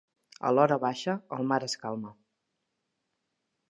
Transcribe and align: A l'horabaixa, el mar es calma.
A 0.49 0.53
l'horabaixa, 0.53 1.15
el 1.39 1.47
mar 1.53 1.61
es 1.69 1.79
calma. 1.85 2.17